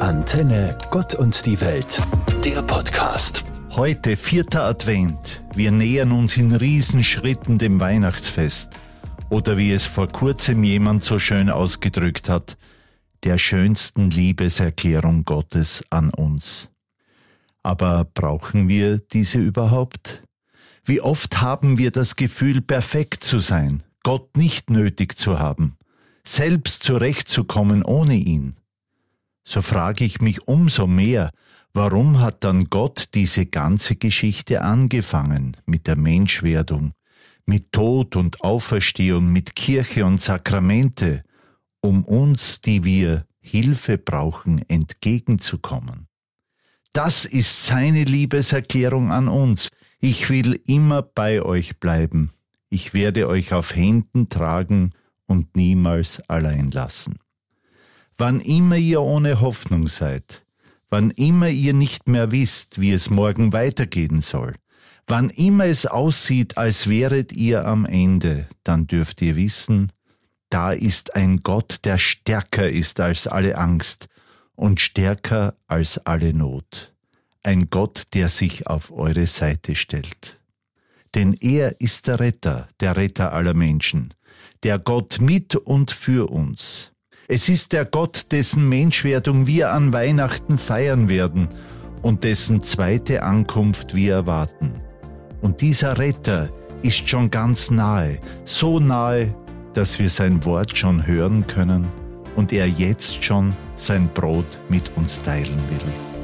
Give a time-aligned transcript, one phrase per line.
[0.00, 2.00] Antenne Gott und die Welt,
[2.44, 3.42] der Podcast.
[3.70, 5.42] Heute vierter Advent.
[5.54, 8.78] Wir nähern uns in Riesenschritten dem Weihnachtsfest.
[9.28, 12.56] Oder wie es vor kurzem jemand so schön ausgedrückt hat,
[13.24, 16.68] der schönsten Liebeserklärung Gottes an uns.
[17.64, 20.22] Aber brauchen wir diese überhaupt?
[20.84, 25.76] Wie oft haben wir das Gefühl, perfekt zu sein, Gott nicht nötig zu haben,
[26.24, 28.54] selbst zurechtzukommen ohne ihn?
[29.48, 31.30] So frage ich mich umso mehr,
[31.72, 36.92] warum hat dann Gott diese ganze Geschichte angefangen mit der Menschwerdung,
[37.46, 41.22] mit Tod und Auferstehung, mit Kirche und Sakramente,
[41.80, 46.08] um uns, die wir Hilfe brauchen, entgegenzukommen.
[46.92, 49.70] Das ist seine Liebeserklärung an uns.
[49.98, 52.32] Ich will immer bei euch bleiben.
[52.68, 54.90] Ich werde euch auf Händen tragen
[55.26, 57.18] und niemals allein lassen.
[58.20, 60.44] Wann immer ihr ohne Hoffnung seid,
[60.90, 64.54] wann immer ihr nicht mehr wisst, wie es morgen weitergehen soll,
[65.06, 69.92] wann immer es aussieht, als wäret ihr am Ende, dann dürft ihr wissen,
[70.50, 74.08] da ist ein Gott, der stärker ist als alle Angst
[74.56, 76.94] und stärker als alle Not.
[77.44, 80.40] Ein Gott, der sich auf eure Seite stellt.
[81.14, 84.12] Denn er ist der Retter, der Retter aller Menschen,
[84.64, 86.90] der Gott mit und für uns.
[87.30, 91.50] Es ist der Gott, dessen Menschwerdung wir an Weihnachten feiern werden
[92.00, 94.72] und dessen zweite Ankunft wir erwarten.
[95.42, 96.48] Und dieser Retter
[96.80, 99.34] ist schon ganz nahe, so nahe,
[99.74, 101.86] dass wir sein Wort schon hören können
[102.34, 106.17] und er jetzt schon sein Brot mit uns teilen will.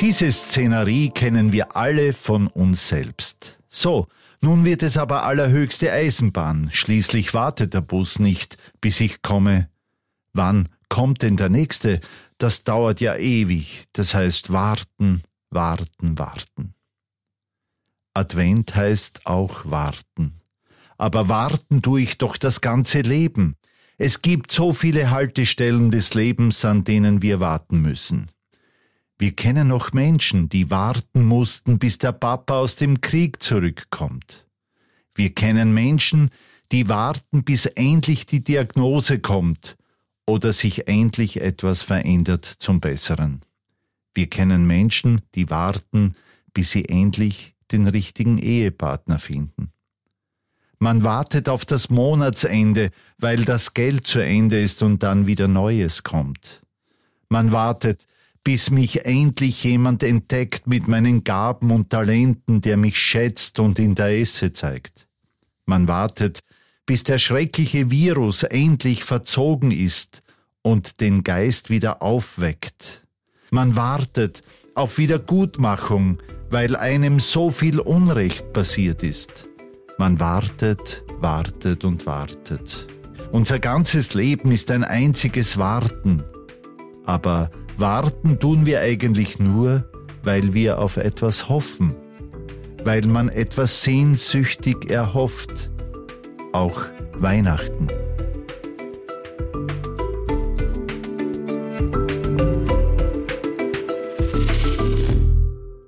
[0.00, 3.58] Diese Szenerie kennen wir alle von uns selbst.
[3.68, 4.06] So,
[4.40, 6.70] nun wird es aber allerhöchste Eisenbahn.
[6.72, 9.68] Schließlich wartet der Bus nicht, bis ich komme.
[10.32, 12.00] Wann kommt denn der nächste?
[12.38, 13.86] Das dauert ja ewig.
[13.92, 16.74] Das heißt warten, warten, warten.
[18.14, 20.34] Advent heißt auch warten.
[20.96, 23.56] Aber warten tue ich doch das ganze Leben.
[23.96, 28.30] Es gibt so viele Haltestellen des Lebens, an denen wir warten müssen.
[29.18, 34.46] Wir kennen noch Menschen, die warten mussten, bis der Papa aus dem Krieg zurückkommt.
[35.14, 36.30] Wir kennen Menschen,
[36.70, 39.76] die warten, bis endlich die Diagnose kommt
[40.24, 43.40] oder sich endlich etwas verändert zum Besseren.
[44.14, 46.14] Wir kennen Menschen, die warten,
[46.54, 49.72] bis sie endlich den richtigen Ehepartner finden.
[50.78, 56.04] Man wartet auf das Monatsende, weil das Geld zu Ende ist und dann wieder Neues
[56.04, 56.60] kommt.
[57.28, 58.06] Man wartet,
[58.48, 63.94] bis mich endlich jemand entdeckt mit meinen Gaben und Talenten, der mich schätzt und in
[63.94, 65.06] der Esse zeigt.
[65.66, 66.40] Man wartet,
[66.86, 70.22] bis der schreckliche Virus endlich verzogen ist
[70.62, 73.06] und den Geist wieder aufweckt.
[73.50, 74.40] Man wartet
[74.74, 76.16] auf Wiedergutmachung,
[76.48, 79.46] weil einem so viel Unrecht passiert ist.
[79.98, 82.86] Man wartet, wartet und wartet.
[83.30, 86.24] Unser ganzes Leben ist ein einziges Warten.
[87.04, 89.88] Aber Warten tun wir eigentlich nur,
[90.24, 91.94] weil wir auf etwas hoffen,
[92.82, 95.70] weil man etwas sehnsüchtig erhofft,
[96.52, 96.82] auch
[97.14, 97.86] Weihnachten.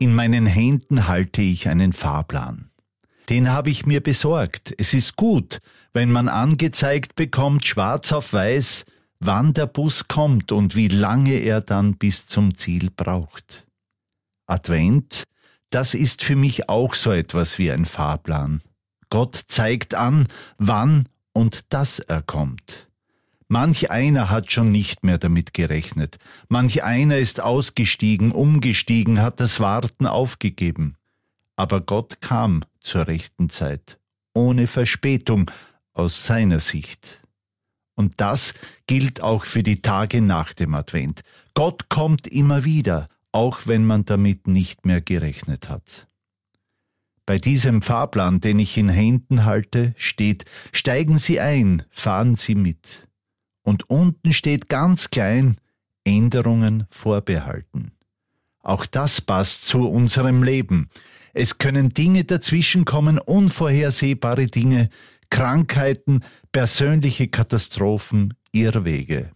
[0.00, 2.68] In meinen Händen halte ich einen Fahrplan.
[3.28, 4.74] Den habe ich mir besorgt.
[4.76, 5.58] Es ist gut,
[5.92, 8.84] wenn man angezeigt bekommt, schwarz auf weiß,
[9.20, 13.66] wann der Bus kommt und wie lange er dann bis zum Ziel braucht.
[14.46, 15.24] Advent,
[15.70, 18.62] das ist für mich auch so etwas wie ein Fahrplan.
[19.10, 20.28] Gott zeigt an,
[20.58, 22.88] wann und dass er kommt.
[23.48, 29.60] Manch einer hat schon nicht mehr damit gerechnet, manch einer ist ausgestiegen, umgestiegen, hat das
[29.60, 30.96] Warten aufgegeben.
[31.54, 33.98] Aber Gott kam zur rechten Zeit,
[34.34, 35.50] ohne Verspätung
[35.92, 37.20] aus seiner Sicht.
[37.96, 38.54] Und das
[38.86, 41.22] gilt auch für die Tage nach dem Advent.
[41.54, 46.06] Gott kommt immer wieder, auch wenn man damit nicht mehr gerechnet hat.
[47.24, 53.08] Bei diesem Fahrplan, den ich in Händen halte, steht, steigen Sie ein, fahren Sie mit.
[53.62, 55.56] Und unten steht ganz klein,
[56.04, 57.90] Änderungen vorbehalten.
[58.62, 60.88] Auch das passt zu unserem Leben.
[61.34, 64.88] Es können Dinge dazwischenkommen, unvorhersehbare Dinge,
[65.30, 69.30] Krankheiten, persönliche Katastrophen, Irrwege.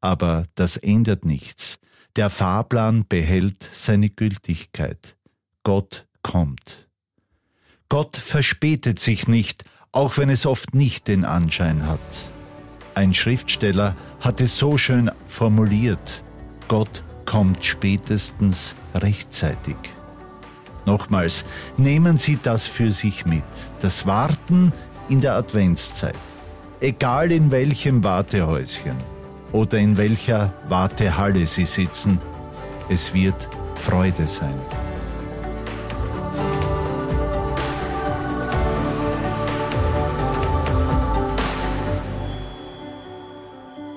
[0.00, 1.78] Aber das ändert nichts.
[2.16, 5.16] Der Fahrplan behält seine Gültigkeit.
[5.62, 6.88] Gott kommt.
[7.88, 12.30] Gott verspätet sich nicht, auch wenn es oft nicht den Anschein hat.
[12.94, 16.22] Ein Schriftsteller hat es so schön formuliert,
[16.68, 19.76] Gott kommt spätestens rechtzeitig.
[20.86, 21.44] Nochmals,
[21.76, 23.44] nehmen Sie das für sich mit,
[23.80, 24.72] das Warten
[25.08, 26.18] in der Adventszeit,
[26.80, 28.96] egal in welchem Wartehäuschen
[29.52, 32.18] oder in welcher Wartehalle Sie sitzen,
[32.88, 34.58] es wird Freude sein.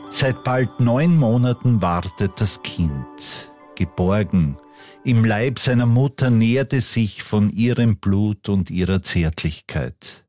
[0.09, 4.57] Seit bald neun Monaten wartet das Kind, geborgen.
[5.05, 10.25] Im Leib seiner Mutter nährt es sich von ihrem Blut und ihrer Zärtlichkeit.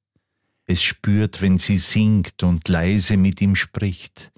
[0.71, 4.31] Es spürt, wenn sie singt und leise mit ihm spricht.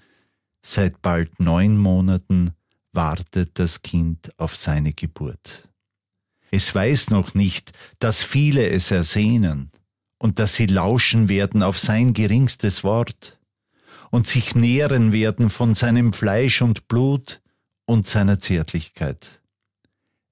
[0.63, 2.53] Seit bald neun Monaten
[2.91, 5.69] wartet das Kind auf seine Geburt.
[6.51, 9.71] Es weiß noch nicht, dass viele es ersehnen
[10.17, 13.39] und dass sie lauschen werden auf sein geringstes Wort
[14.11, 17.43] und sich nähren werden von seinem Fleisch und Blut
[17.85, 19.43] und seiner Zärtlichkeit.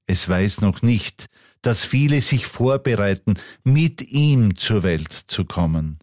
[0.06, 1.26] Es weiß noch nicht,
[1.62, 3.34] dass viele sich vorbereiten,
[3.64, 5.98] mit ihm zur Welt zu kommen,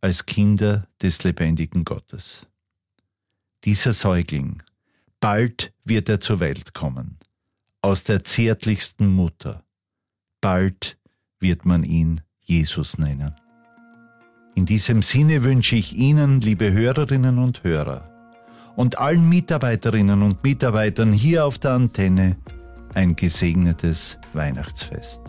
[0.00, 2.46] als Kinder des lebendigen Gottes.
[3.64, 4.62] Dieser Säugling,
[5.20, 7.18] bald wird er zur Welt kommen,
[7.82, 9.64] aus der zärtlichsten Mutter,
[10.40, 10.98] bald
[11.40, 13.34] wird man ihn Jesus nennen.
[14.54, 18.08] In diesem Sinne wünsche ich Ihnen, liebe Hörerinnen und Hörer,
[18.76, 22.36] und allen Mitarbeiterinnen und Mitarbeitern hier auf der Antenne
[22.94, 25.20] ein gesegnetes Weihnachtsfest.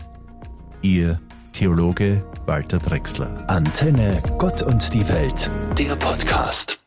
[0.82, 1.20] Ihr
[1.52, 3.44] Theologe Walter Drexler.
[3.48, 6.79] Antenne Gott und die Welt, der Podcast.